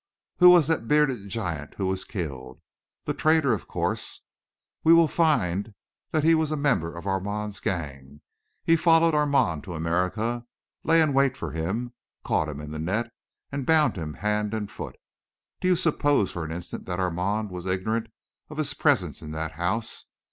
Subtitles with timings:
[0.37, 2.59] Who was that bearded giant who was killed?
[3.05, 4.21] The traitor, of course.
[4.83, 5.75] We will find
[6.09, 8.21] that he was a member of Armand's gang.
[8.63, 10.47] He followed Armand to America,
[10.83, 11.93] lay in wait for him,
[12.25, 13.11] caught him in the net
[13.51, 14.95] and bound him hand and foot.
[15.59, 18.07] Do you suppose for an instant that Armand was ignorant
[18.49, 20.05] of his presence in that house?